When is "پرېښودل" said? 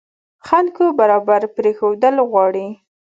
1.55-2.15